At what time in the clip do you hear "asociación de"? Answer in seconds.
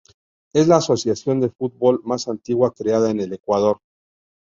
0.77-1.51